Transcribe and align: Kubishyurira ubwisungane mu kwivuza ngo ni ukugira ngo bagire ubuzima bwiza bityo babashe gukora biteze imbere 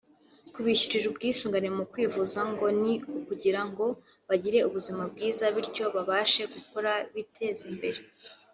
Kubishyurira 0.53 1.05
ubwisungane 1.09 1.69
mu 1.77 1.83
kwivuza 1.91 2.39
ngo 2.51 2.65
ni 2.81 2.93
ukugira 3.19 3.61
ngo 3.69 3.85
bagire 4.27 4.59
ubuzima 4.67 5.03
bwiza 5.11 5.43
bityo 5.55 5.85
babashe 5.95 6.41
gukora 6.53 6.91
biteze 7.15 7.63
imbere 7.71 8.01